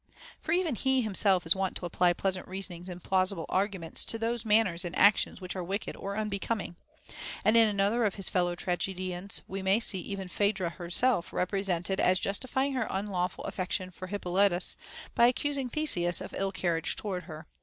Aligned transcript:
For 0.39 0.51
even 0.51 0.73
he 0.73 1.03
himself 1.03 1.45
is 1.45 1.55
wont 1.55 1.77
to 1.77 1.85
apply 1.85 2.13
pleasant 2.13 2.47
reasonings 2.47 2.89
and 2.89 3.03
plausible 3.03 3.45
arguments 3.49 4.03
to 4.05 4.17
those 4.17 4.43
manners 4.43 4.83
and 4.83 4.95
actions 4.95 5.39
which 5.39 5.55
are 5.55 5.63
wicked 5.63 5.95
or 5.95 6.17
unbecoming. 6.17 6.75
And 7.45 7.55
in 7.55 7.69
another 7.69 8.03
of 8.05 8.15
his 8.15 8.27
fellow 8.27 8.55
tragedians, 8.55 9.43
we 9.47 9.61
may 9.61 9.79
see 9.79 9.99
even 9.99 10.27
Phaedra 10.27 10.69
herself 10.71 11.31
represented 11.31 11.99
as 11.99 12.19
justifying 12.19 12.73
her 12.73 12.87
unlawful 12.89 13.43
affection 13.43 13.91
for 13.91 14.07
Hippo 14.07 14.33
lvtus 14.33 14.75
by 15.13 15.27
accusing 15.27 15.69
Theseus 15.69 16.19
of 16.19 16.33
ill 16.35 16.51
carriage 16.51 16.95
towards 16.95 17.27
her. 17.27 17.45